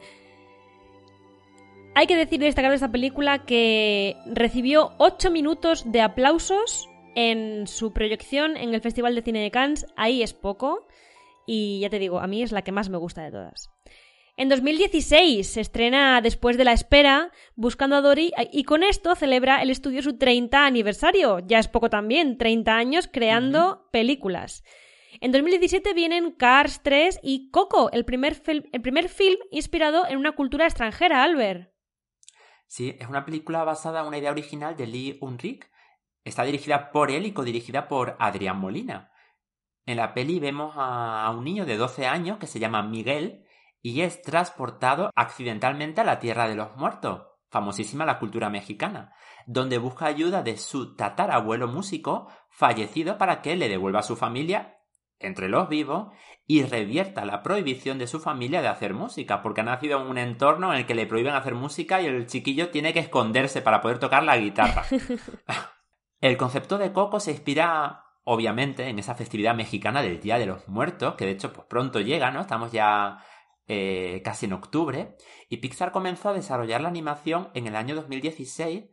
[1.94, 7.68] Hay que decir y destacar de esta película que recibió 8 minutos de aplausos en
[7.68, 9.86] su proyección en el Festival de Cine de Cannes.
[9.96, 10.88] Ahí es poco.
[11.46, 13.70] Y ya te digo, a mí es la que más me gusta de todas.
[14.40, 19.62] En 2016 se estrena Después de la espera, Buscando a Dory, y con esto celebra
[19.62, 21.40] el estudio su 30 aniversario.
[21.40, 24.64] Ya es poco también, 30 años creando películas.
[25.20, 30.32] En 2017 vienen Cars 3 y Coco, el primer, el primer film inspirado en una
[30.32, 31.74] cultura extranjera, Albert.
[32.66, 35.70] Sí, es una película basada en una idea original de Lee Unrich.
[36.24, 39.12] Está dirigida por él y codirigida por Adrián Molina.
[39.86, 43.44] En la peli vemos a un niño de 12 años que se llama Miguel
[43.82, 49.14] y es transportado accidentalmente a la Tierra de los Muertos, famosísima la cultura mexicana,
[49.46, 54.80] donde busca ayuda de su tatarabuelo músico fallecido para que le devuelva a su familia
[55.20, 56.14] entre los vivos
[56.48, 60.18] y revierta la prohibición de su familia de hacer música, porque ha nacido en un
[60.18, 63.82] entorno en el que le prohíben hacer música y el chiquillo tiene que esconderse para
[63.82, 64.86] poder tocar la guitarra.
[66.22, 70.68] el concepto de Coco se inspira obviamente en esa festividad mexicana del Día de los
[70.68, 72.42] Muertos, que de hecho pues pronto llega, ¿no?
[72.42, 73.24] Estamos ya
[73.70, 75.16] eh, casi en octubre,
[75.48, 78.84] y Pixar comenzó a desarrollar la animación en el año 2016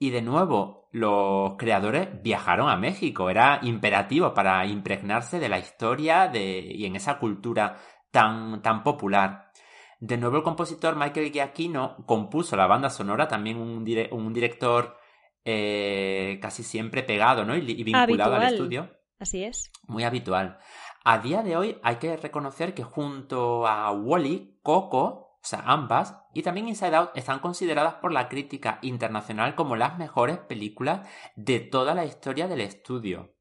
[0.00, 3.30] y de nuevo, los creadores viajaron a México.
[3.30, 7.78] Era imperativo para impregnarse de la historia de, y en esa cultura
[8.10, 9.50] tan, tan popular.
[9.98, 14.96] De nuevo, el compositor Michael Giacchino compuso la banda sonora, también un, un director
[15.44, 17.56] eh, casi siempre pegado ¿no?
[17.56, 18.90] y, vinculado al estudio.
[19.18, 19.72] Así es.
[19.88, 20.58] Muy habitual.
[21.04, 26.16] A día de hoy hay que reconocer que junto a Wally, Coco o sea, ambas,
[26.34, 31.60] y también Inside Out están consideradas por la crítica internacional como las mejores películas de
[31.60, 33.34] toda la historia del estudio.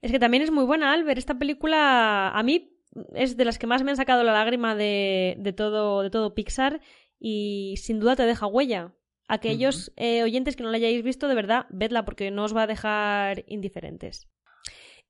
[0.00, 1.18] Es que también es muy buena, Albert.
[1.18, 2.80] Esta película a mí
[3.14, 6.34] es de las que más me han sacado la lágrima de, de todo, de todo
[6.34, 6.80] Pixar
[7.18, 8.94] y sin duda te deja huella.
[9.26, 12.62] Aquellos eh, oyentes que no la hayáis visto, de verdad, vedla porque no os va
[12.62, 14.26] a dejar indiferentes.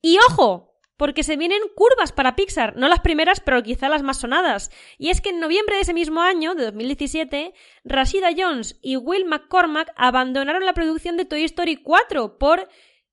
[0.03, 4.19] Y ojo, porque se vienen curvas para Pixar, no las primeras, pero quizá las más
[4.19, 4.71] sonadas.
[4.99, 9.25] Y es que en noviembre de ese mismo año, de 2017, Rashida Jones y Will
[9.25, 12.69] McCormack abandonaron la producción de Toy Story 4 por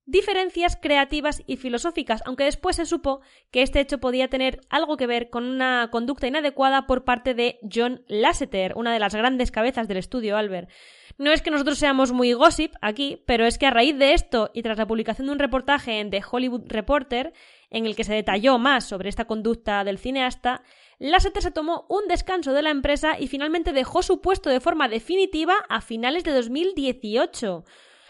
[0.05, 3.21] diferencias creativas y filosóficas, aunque después se supo
[3.51, 7.59] que este hecho podía tener algo que ver con una conducta inadecuada por parte de
[7.71, 10.69] John Lasseter, una de las grandes cabezas del estudio Albert.
[11.17, 14.51] No es que nosotros seamos muy gossip aquí, pero es que a raíz de esto
[14.53, 17.33] y tras la publicación de un reportaje en The Hollywood Reporter,
[17.75, 20.63] en el que se detalló más sobre esta conducta del cineasta,
[20.97, 24.87] Lasseter se tomó un descanso de la empresa y finalmente dejó su puesto de forma
[24.87, 27.65] definitiva a finales de 2018.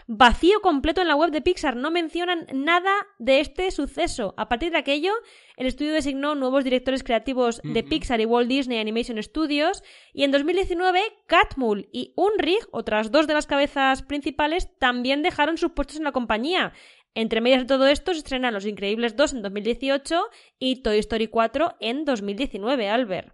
[0.08, 4.36] Vacío completo en la web de Pixar, no mencionan nada de este suceso.
[4.38, 5.13] A partir de aquello,
[5.58, 10.30] el estudio designó nuevos directores creativos de Pixar y Walt Disney Animation Studios y en
[10.30, 16.04] 2019 Catmull y Unrig, otras dos de las cabezas principales, también dejaron sus puestos en
[16.04, 16.71] la compañía.
[17.15, 20.21] Entre medias de todo esto se estrenan Los Increíbles 2 en 2018
[20.60, 23.34] y Toy Story 4 en 2019, Albert.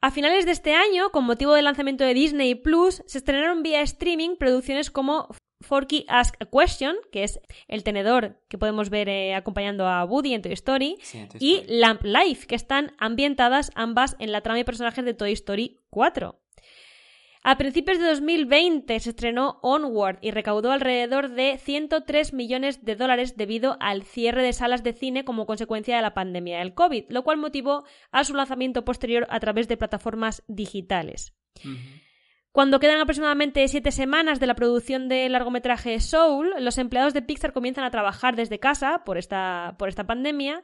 [0.00, 3.82] A finales de este año, con motivo del lanzamiento de Disney Plus, se estrenaron vía
[3.82, 5.28] streaming producciones como
[5.60, 10.32] Forky Ask a Question, que es el tenedor que podemos ver eh, acompañando a Woody
[10.32, 10.98] en Toy Story,
[11.38, 15.78] y Lamp Life, que están ambientadas ambas en la trama y personajes de Toy Story
[15.90, 16.41] 4.
[17.44, 23.36] A principios de 2020 se estrenó Onward y recaudó alrededor de 103 millones de dólares
[23.36, 27.24] debido al cierre de salas de cine como consecuencia de la pandemia del COVID, lo
[27.24, 31.34] cual motivó a su lanzamiento posterior a través de plataformas digitales.
[32.52, 37.52] Cuando quedan aproximadamente siete semanas de la producción del largometraje Soul, los empleados de Pixar
[37.52, 40.62] comienzan a trabajar desde casa por esta, por esta pandemia.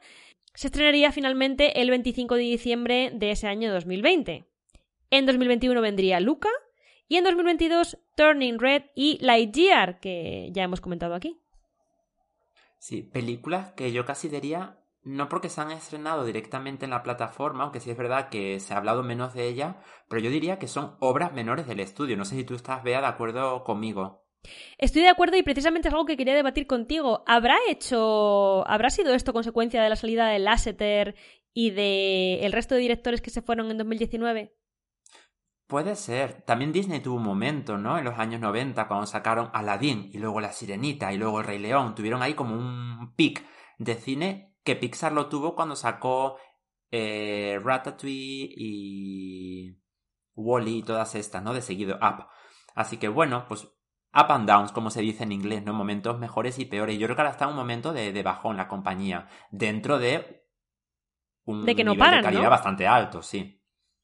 [0.53, 4.45] Se estrenaría finalmente el 25 de diciembre de ese año 2020.
[5.11, 6.49] En 2021 vendría Luca
[7.09, 11.41] y en 2022 Turning Red y Lightyear, que ya hemos comentado aquí.
[12.77, 17.63] Sí, películas que yo casi diría no porque se han estrenado directamente en la plataforma,
[17.63, 20.67] aunque sí es verdad que se ha hablado menos de ella, pero yo diría que
[20.67, 22.15] son obras menores del estudio.
[22.15, 24.25] No sé si tú estás, Bea, de acuerdo conmigo.
[24.77, 27.23] Estoy de acuerdo y precisamente es algo que quería debatir contigo.
[27.27, 28.67] ¿Habrá hecho.
[28.67, 31.15] ¿Habrá sido esto consecuencia de la salida de Lasseter
[31.53, 34.53] y de el resto de directores que se fueron en 2019?
[35.69, 36.41] Puede ser.
[36.47, 37.99] También Disney tuvo un momento, ¿no?
[37.99, 41.59] En los años 90, cuando sacaron Aladdin y luego La Sirenita y luego El Rey
[41.59, 41.93] León.
[41.93, 43.45] Tuvieron ahí como un pic
[43.77, 46.37] de cine que Pixar lo tuvo cuando sacó
[46.89, 49.77] eh, Ratatouille y
[50.33, 51.53] Wally y todas estas, ¿no?
[51.53, 52.25] De seguido, Up.
[52.73, 55.73] Así que bueno, pues up and downs, como se dice en inglés, ¿no?
[55.73, 56.97] Momentos mejores y peores.
[56.97, 60.47] Yo creo que ahora está un momento de, de bajón la compañía, dentro de
[61.43, 62.49] un de que no nivel paran, de calidad ¿no?
[62.49, 63.58] bastante alto, sí.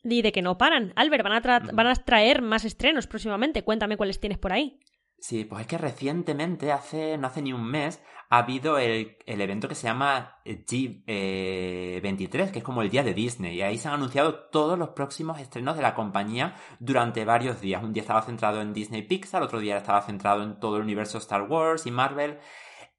[0.08, 0.94] Y de que no paran.
[0.96, 3.64] Albert, van a, tra- van a traer más estrenos próximamente.
[3.64, 4.80] Cuéntame cuáles tienes por ahí.
[5.18, 9.42] Sí, pues es que recientemente, hace, no hace ni un mes, ha habido el, el
[9.42, 13.88] evento que se llama G23, que es como el día de Disney, y ahí se
[13.88, 17.84] han anunciado todos los próximos estrenos de la compañía durante varios días.
[17.84, 21.18] Un día estaba centrado en Disney Pixar, otro día estaba centrado en todo el universo
[21.18, 22.40] Star Wars y Marvel.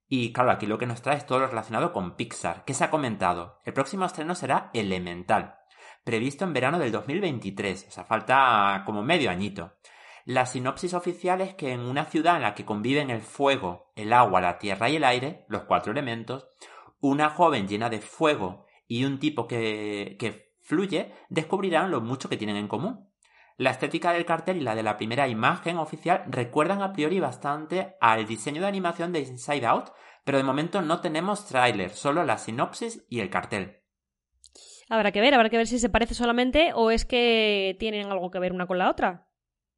[0.08, 2.64] Y claro, aquí lo que nos trae es todo lo relacionado con Pixar.
[2.64, 3.60] ¿Qué se ha comentado?
[3.64, 5.56] El próximo estreno será Elemental,
[6.06, 9.72] previsto en verano del 2023, o sea, falta como medio añito.
[10.24, 14.12] La sinopsis oficial es que en una ciudad en la que conviven el fuego, el
[14.12, 16.46] agua, la tierra y el aire, los cuatro elementos,
[17.00, 22.36] una joven llena de fuego y un tipo que, que fluye descubrirán lo mucho que
[22.36, 23.10] tienen en común.
[23.56, 27.96] La estética del cartel y la de la primera imagen oficial recuerdan a priori bastante
[28.00, 29.90] al diseño de animación de Inside Out,
[30.22, 33.85] pero de momento no tenemos tráiler, solo la sinopsis y el cartel.
[34.88, 38.30] Habrá que ver, habrá que ver si se parece solamente o es que tienen algo
[38.30, 39.28] que ver una con la otra.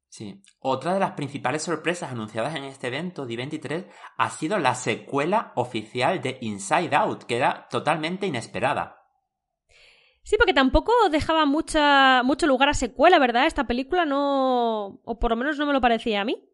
[0.09, 0.41] Sí.
[0.59, 6.21] Otra de las principales sorpresas anunciadas en este evento D23 ha sido la secuela oficial
[6.21, 8.99] de Inside Out, que era totalmente inesperada.
[10.23, 13.45] Sí, porque tampoco dejaba mucha, mucho lugar a secuela, ¿verdad?
[13.45, 14.99] Esta película no.
[15.03, 16.48] O por lo menos no me lo parecía a mí.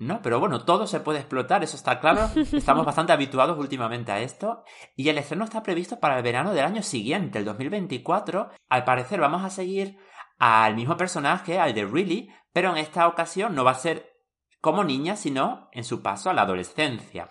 [0.00, 2.30] No, pero bueno, todo se puede explotar, eso está claro.
[2.52, 4.64] Estamos bastante habituados últimamente a esto.
[4.96, 8.48] Y el estreno está previsto para el verano del año siguiente, el 2024.
[8.70, 9.98] Al parecer vamos a seguir
[10.38, 14.10] al mismo personaje, al de Riley, pero en esta ocasión no va a ser
[14.62, 17.28] como niña, sino en su paso a la adolescencia.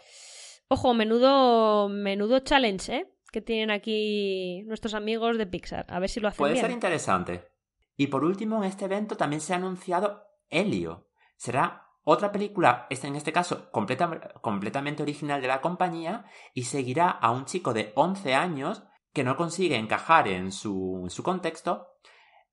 [0.67, 3.11] Ojo, menudo, menudo challenge, ¿eh?
[3.31, 5.87] Que tienen aquí nuestros amigos de Pixar.
[5.89, 6.65] A ver si lo hacen Puede bien.
[6.65, 7.49] ser interesante.
[7.97, 11.07] Y por último, en este evento también se ha anunciado Helio.
[11.35, 17.09] Será otra película, esta en este caso completa- completamente original de la compañía, y seguirá
[17.09, 21.87] a un chico de 11 años que no consigue encajar en su, en su contexto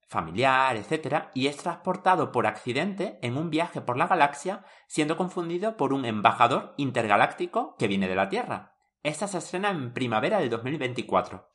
[0.09, 5.75] familiar, etc., y es transportado por accidente en un viaje por la galaxia, siendo confundido
[5.75, 8.73] por un embajador intergaláctico que viene de la Tierra.
[9.03, 11.49] Esta se estrena en primavera del 2024.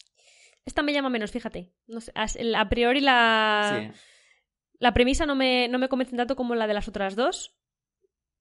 [0.67, 1.73] Esta me llama menos, fíjate.
[1.87, 4.01] No sé, a priori la, Sí.
[4.79, 7.59] la premisa no me, no me convence tanto como la de las otras dos.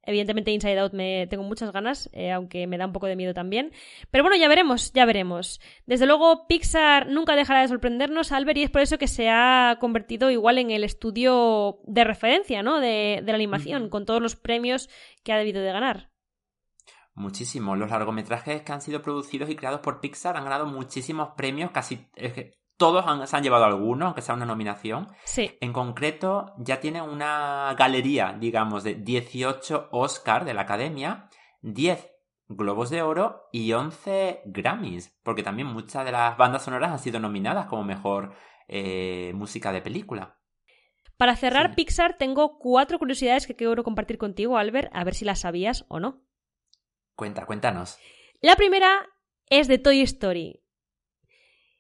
[0.03, 3.33] Evidentemente Inside Out me tengo muchas ganas, eh, aunque me da un poco de miedo
[3.33, 3.71] también.
[4.09, 5.61] Pero bueno, ya veremos, ya veremos.
[5.85, 9.77] Desde luego Pixar nunca dejará de sorprendernos, Albert, y es por eso que se ha
[9.79, 12.79] convertido igual en el estudio de referencia, ¿no?
[12.79, 14.89] De, de la animación, con todos los premios
[15.23, 16.09] que ha debido de ganar.
[17.13, 17.75] Muchísimo.
[17.75, 22.07] Los largometrajes que han sido producidos y creados por Pixar han ganado muchísimos premios, casi
[22.81, 25.07] todos han- se han llevado alguno, aunque sea una nominación.
[25.23, 25.57] Sí.
[25.61, 31.29] En concreto, ya tienen una galería, digamos, de 18 Oscar de la Academia,
[31.61, 32.09] 10
[32.47, 37.19] Globos de Oro y 11 Grammys, porque también muchas de las bandas sonoras han sido
[37.19, 38.33] nominadas como mejor
[38.67, 40.37] eh, música de película.
[41.17, 41.75] Para cerrar Sí.
[41.75, 45.99] Pixar tengo cuatro curiosidades que quiero compartir contigo, Albert, a ver si las sabías o
[45.99, 46.23] no.
[47.15, 47.99] Cuenta, cuéntanos.
[48.41, 48.89] La primera
[49.49, 50.60] es de Toy Story.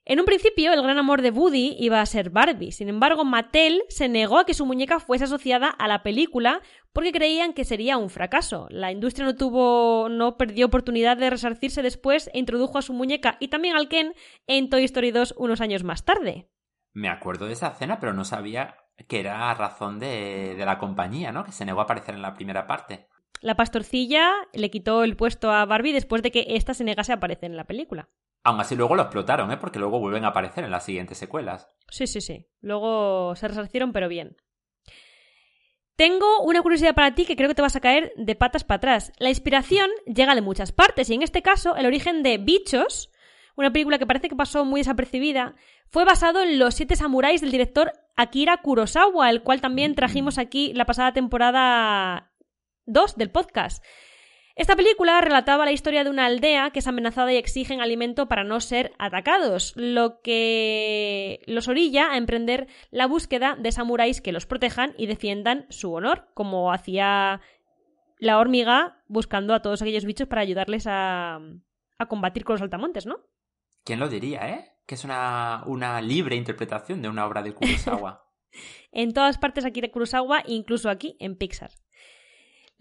[0.03, 2.71] En un principio, el gran amor de Woody iba a ser Barbie.
[2.71, 6.61] Sin embargo, Mattel se negó a que su muñeca fuese asociada a la película
[6.91, 8.67] porque creían que sería un fracaso.
[8.71, 13.37] La industria no tuvo, no perdió oportunidad de resarcirse después e introdujo a su muñeca
[13.39, 14.13] y también al Ken
[14.47, 16.49] en Toy Story 2 unos años más tarde.
[16.93, 20.79] Me acuerdo de esa escena, pero no sabía que era a razón de, de la
[20.79, 21.43] compañía, ¿no?
[21.45, 23.07] Que se negó a aparecer en la primera parte.
[23.39, 27.15] La pastorcilla le quitó el puesto a Barbie después de que ésta se negase a
[27.15, 28.09] aparecer en la película.
[28.43, 29.57] Aún así luego lo explotaron, ¿eh?
[29.57, 31.69] Porque luego vuelven a aparecer en las siguientes secuelas.
[31.89, 32.47] Sí, sí, sí.
[32.61, 34.35] Luego se resarcieron, pero bien.
[35.95, 38.77] Tengo una curiosidad para ti que creo que te vas a caer de patas para
[38.77, 39.13] atrás.
[39.19, 43.11] La inspiración llega de muchas partes y en este caso el origen de Bichos,
[43.55, 45.53] una película que parece que pasó muy desapercibida,
[45.89, 50.73] fue basado en Los siete samuráis del director Akira Kurosawa, el cual también trajimos aquí
[50.73, 52.31] la pasada temporada
[52.85, 53.83] 2 del podcast.
[54.61, 58.43] Esta película relataba la historia de una aldea que es amenazada y exigen alimento para
[58.43, 64.45] no ser atacados, lo que los orilla a emprender la búsqueda de samuráis que los
[64.45, 67.41] protejan y defiendan su honor, como hacía
[68.19, 71.39] la hormiga buscando a todos aquellos bichos para ayudarles a,
[71.97, 73.15] a combatir con los altamontes, ¿no?
[73.83, 74.73] ¿Quién lo diría, eh?
[74.85, 78.27] Que es una, una libre interpretación de una obra de Kurosawa.
[78.91, 81.71] en todas partes aquí de Kurosawa, incluso aquí en Pixar.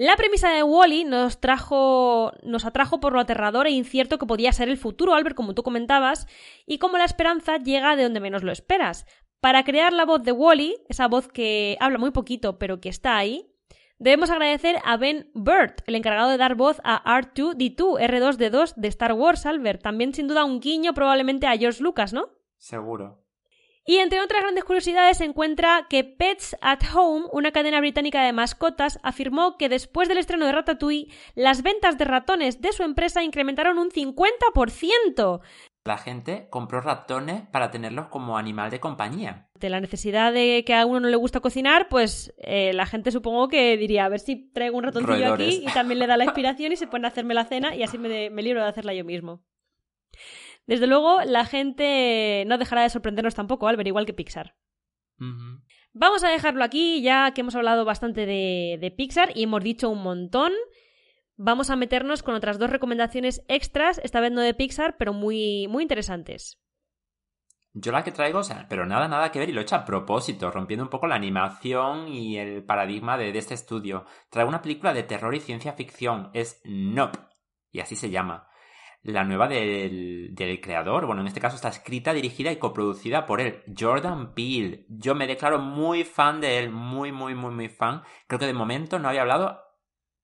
[0.03, 4.51] La premisa de Wally nos trajo, nos atrajo por lo aterrador e incierto que podía
[4.51, 6.26] ser el futuro, Albert, como tú comentabas,
[6.64, 9.05] y como la esperanza llega de donde menos lo esperas.
[9.42, 13.18] Para crear la voz de Wally, esa voz que habla muy poquito pero que está
[13.18, 13.53] ahí,
[13.98, 19.12] debemos agradecer a Ben Burt, el encargado de dar voz a R2D2, R2D2 de Star
[19.12, 19.82] Wars, Albert.
[19.82, 22.30] También sin duda un guiño probablemente a George Lucas, ¿no?
[22.57, 23.20] Seguro.
[23.91, 28.32] Y entre otras grandes curiosidades se encuentra que Pets at Home, una cadena británica de
[28.32, 33.24] mascotas, afirmó que después del estreno de Ratatouille, las ventas de ratones de su empresa
[33.24, 35.41] incrementaron un 50%.
[35.84, 39.49] La gente compró ratones para tenerlos como animal de compañía.
[39.59, 43.11] De la necesidad de que a uno no le gusta cocinar, pues eh, la gente
[43.11, 46.24] supongo que diría, a ver si traigo un ratoncillo aquí y también le da la
[46.26, 48.95] inspiración y se pone a hacerme la cena y así me, me libro de hacerla
[48.95, 49.43] yo mismo.
[50.71, 54.55] Desde luego, la gente no dejará de sorprendernos tampoco, Albert, igual que Pixar.
[55.93, 59.91] Vamos a dejarlo aquí, ya que hemos hablado bastante de, de Pixar y hemos dicho
[59.91, 60.53] un montón.
[61.37, 65.66] Vamos a meternos con otras dos recomendaciones extras, esta vez no de Pixar, pero muy,
[65.66, 66.61] muy interesantes.
[67.73, 69.75] Yo la que traigo, o sea, pero nada, nada que ver y lo he hecho
[69.75, 74.05] a propósito, rompiendo un poco la animación y el paradigma de, de este estudio.
[74.31, 77.18] Traigo una película de terror y ciencia ficción, es Nope,
[77.73, 78.49] y así se llama
[79.03, 81.07] la nueva del, del, creador.
[81.07, 84.84] Bueno, en este caso está escrita, dirigida y coproducida por él, Jordan Peele.
[84.88, 88.03] Yo me declaro muy fan de él, muy, muy, muy, muy fan.
[88.26, 89.61] Creo que de momento no había hablado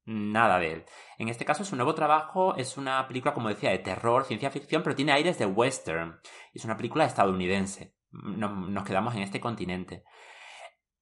[0.04, 0.84] nada de él.
[1.18, 4.82] En este caso, su nuevo trabajo es una película, como decía, de terror, ciencia ficción,
[4.82, 6.20] pero tiene aires de western.
[6.52, 7.94] Es una película estadounidense.
[8.10, 10.04] Nos, nos quedamos en este continente.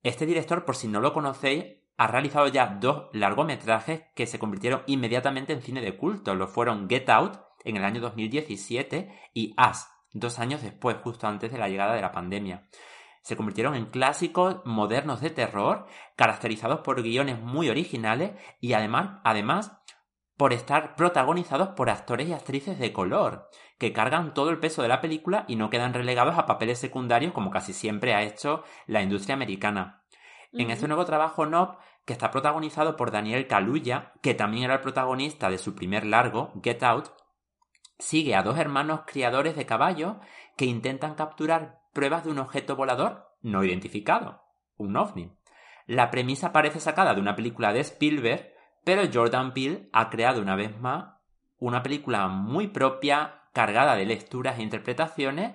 [0.03, 1.65] Este director, por si no lo conocéis,
[1.97, 6.35] ha realizado ya dos largometrajes que se convirtieron inmediatamente en cine de culto.
[6.35, 11.51] Lo fueron Get Out en el año 2017 y As, dos años después, justo antes
[11.51, 12.69] de la llegada de la pandemia.
[13.23, 19.73] Se convirtieron en clásicos modernos de terror, caracterizados por guiones muy originales y además, además
[20.37, 23.49] por estar protagonizados por actores y actrices de color,
[23.79, 27.33] que cargan todo el peso de la película y no quedan relegados a papeles secundarios
[27.33, 30.03] como casi siempre ha hecho la industria americana.
[30.53, 34.81] En este nuevo trabajo Nob, que está protagonizado por Daniel Kaluuya, que también era el
[34.81, 37.09] protagonista de su primer largo, Get Out,
[37.99, 40.17] sigue a dos hermanos criadores de caballos
[40.57, 44.43] que intentan capturar pruebas de un objeto volador no identificado,
[44.77, 45.33] un ovni.
[45.87, 48.53] La premisa parece sacada de una película de Spielberg,
[48.85, 51.15] pero Jordan Peele ha creado una vez más
[51.59, 55.55] una película muy propia, cargada de lecturas e interpretaciones,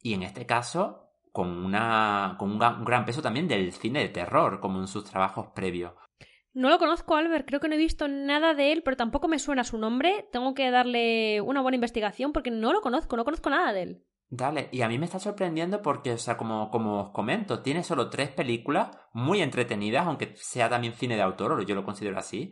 [0.00, 4.60] y en este caso con, una, con un gran peso también del cine de terror,
[4.60, 5.94] como en sus trabajos previos.
[6.54, 9.38] No lo conozco, Albert, creo que no he visto nada de él, pero tampoco me
[9.38, 10.28] suena su nombre.
[10.32, 14.04] Tengo que darle una buena investigación porque no lo conozco, no conozco nada de él.
[14.28, 17.82] Dale, y a mí me está sorprendiendo porque, o sea, como, como os comento, tiene
[17.82, 22.18] solo tres películas muy entretenidas, aunque sea también cine de autor, o yo lo considero
[22.18, 22.50] así.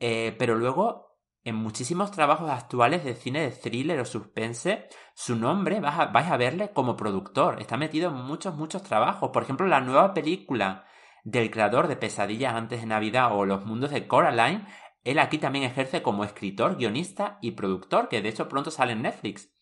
[0.00, 5.80] Eh, pero luego, en muchísimos trabajos actuales de cine de thriller o suspense, su nombre
[5.80, 7.60] vais a, vais a verle como productor.
[7.60, 9.30] Está metido en muchos, muchos trabajos.
[9.30, 10.84] Por ejemplo, la nueva película
[11.30, 14.64] del creador de Pesadillas antes de Navidad o Los mundos de Coraline,
[15.04, 19.02] él aquí también ejerce como escritor, guionista y productor, que de hecho pronto sale en
[19.02, 19.52] Netflix.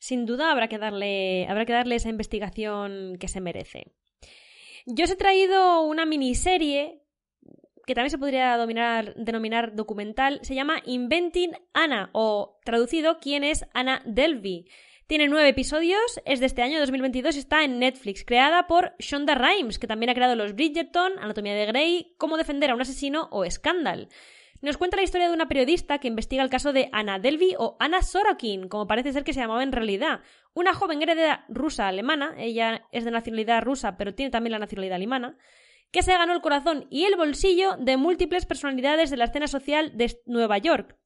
[0.00, 3.92] Sin duda habrá que darle, habrá que darle esa investigación que se merece.
[4.86, 7.00] Yo os he traído una miniserie
[7.86, 14.02] que también se podría denominar documental, se llama Inventing Anna, o traducido, ¿quién es Anna
[14.06, 14.66] Delvey?
[15.06, 19.34] Tiene nueve episodios, es de este año 2022 y está en Netflix, creada por Shonda
[19.34, 23.28] Rhimes, que también ha creado Los Bridgerton, Anatomía de Grey, Cómo defender a un asesino
[23.30, 24.08] o Scandal.
[24.62, 27.76] Nos cuenta la historia de una periodista que investiga el caso de Anna Delvey o
[27.80, 30.20] Anna Sorokin, como parece ser que se llamaba en realidad.
[30.54, 35.36] Una joven heredera rusa-alemana, ella es de nacionalidad rusa pero tiene también la nacionalidad alemana,
[35.90, 39.98] que se ganó el corazón y el bolsillo de múltiples personalidades de la escena social
[39.98, 40.96] de Nueva York.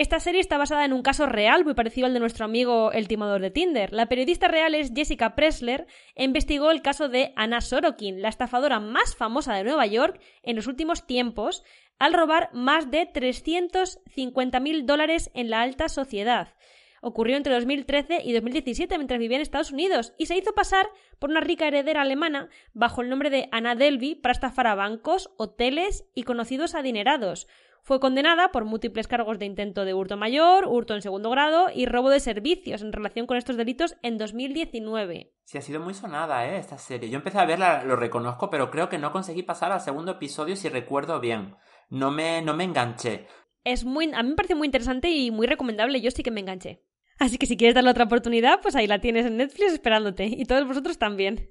[0.00, 3.06] Esta serie está basada en un caso real muy parecido al de nuestro amigo el
[3.06, 3.92] timador de Tinder.
[3.92, 8.80] La periodista real es Jessica Pressler e investigó el caso de Anna Sorokin, la estafadora
[8.80, 11.64] más famosa de Nueva York en los últimos tiempos,
[11.98, 16.54] al robar más de 350.000 dólares en la alta sociedad.
[17.02, 20.88] Ocurrió entre 2013 y 2017 mientras vivía en Estados Unidos y se hizo pasar
[21.18, 25.30] por una rica heredera alemana bajo el nombre de Anna Delvey para estafar a bancos,
[25.36, 27.48] hoteles y conocidos adinerados.
[27.82, 31.86] Fue condenada por múltiples cargos de intento de hurto mayor, hurto en segundo grado y
[31.86, 35.32] robo de servicios en relación con estos delitos en 2019.
[35.44, 36.58] Sí, ha sido muy sonada, ¿eh?
[36.58, 37.10] Esta serie.
[37.10, 40.56] Yo empecé a verla, lo reconozco, pero creo que no conseguí pasar al segundo episodio
[40.56, 41.56] si recuerdo bien.
[41.88, 43.26] No me, no me enganché.
[43.64, 46.00] Es muy, a mí me parece muy interesante y muy recomendable.
[46.00, 46.84] Yo sí que me enganché.
[47.18, 50.24] Así que si quieres darle otra oportunidad, pues ahí la tienes en Netflix esperándote.
[50.26, 51.48] Y todos vosotros también.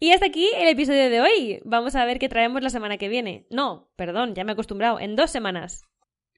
[0.00, 1.60] Y hasta aquí el episodio de hoy.
[1.64, 3.46] Vamos a ver qué traemos la semana que viene.
[3.50, 5.00] No, perdón, ya me he acostumbrado.
[5.00, 5.84] En dos semanas.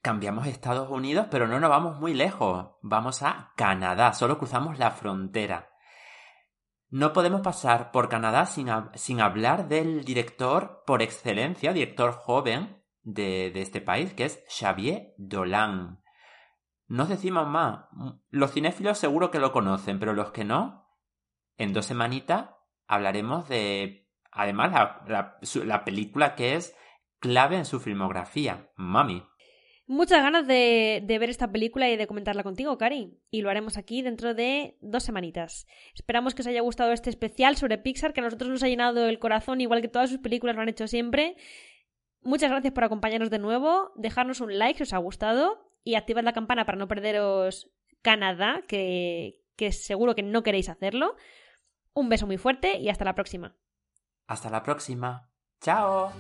[0.01, 2.71] Cambiamos Estados Unidos, pero no nos vamos muy lejos.
[2.81, 5.69] Vamos a Canadá, solo cruzamos la frontera.
[6.89, 13.51] No podemos pasar por Canadá sin, sin hablar del director por excelencia, director joven de,
[13.53, 16.03] de, este país, que es Xavier Dolan.
[16.87, 17.85] No decimos más.
[18.31, 20.89] Los cinéfilos seguro que lo conocen, pero los que no,
[21.59, 22.49] en dos semanitas
[22.91, 24.73] hablaremos de, además,
[25.07, 26.77] la, película que es
[27.21, 29.23] clave en su filmografía, Mami.
[29.87, 33.17] Muchas ganas de, ver esta película y de comentarla contigo, Cari.
[33.31, 35.69] Y lo haremos aquí dentro de dos semanitas.
[35.95, 39.07] Esperamos que os haya gustado este especial sobre Pixar, que a nosotros nos ha llenado
[39.07, 41.37] el corazón, igual que todas sus películas lo han hecho siempre.
[42.23, 43.93] Muchas gracias por acompañarnos de nuevo.
[43.95, 45.71] Dejarnos un like si os ha gustado.
[45.85, 47.71] Y activad la campana para no perderos
[48.03, 51.15] Canadá, que, que seguro que no queréis hacerlo.
[51.95, 53.57] Un beso muy fuerte y hasta la próxima.
[54.27, 55.31] Hasta la próxima.
[55.61, 56.13] Chao.